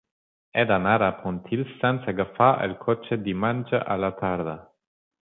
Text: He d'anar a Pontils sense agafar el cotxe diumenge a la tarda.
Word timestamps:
He 0.59 0.61
d'anar 0.69 0.93
a 1.07 1.09
Pontils 1.17 1.75
sense 1.83 2.09
agafar 2.15 2.49
el 2.69 2.73
cotxe 2.87 3.19
diumenge 3.29 3.83
a 3.97 3.99
la 4.05 4.11
tarda. 4.23 4.57